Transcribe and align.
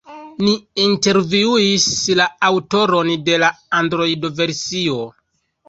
Ni 0.45 0.53
intervjuis 0.83 1.85
la 2.21 2.27
aŭtoron 2.51 3.13
de 3.29 3.39
la 3.47 3.53
Android-versio. 3.85 5.01